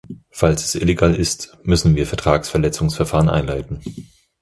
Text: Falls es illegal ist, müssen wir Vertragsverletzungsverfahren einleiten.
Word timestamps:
Falls 0.31 0.65
es 0.65 0.73
illegal 0.73 1.13
ist, 1.13 1.59
müssen 1.61 1.95
wir 1.95 2.07
Vertragsverletzungsverfahren 2.07 3.29
einleiten. 3.29 3.81